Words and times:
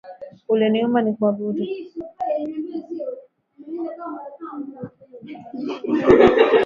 Uliniumba 0.53 0.99
nikuabudu. 1.01 1.65